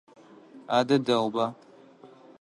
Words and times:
Адэ 0.77 0.95
дэгъуба. 1.05 1.45